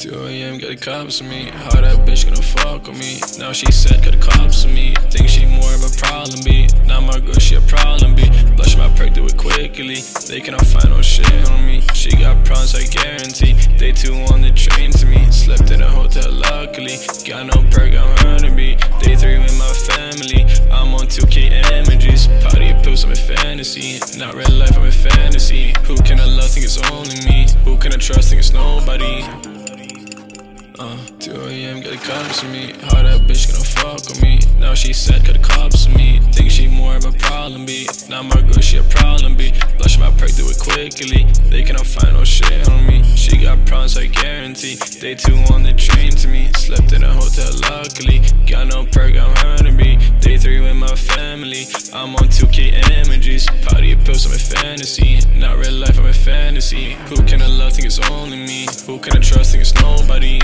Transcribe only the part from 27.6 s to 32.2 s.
Who can I trust? Think it's nobody. Uh, 2 a.m. get the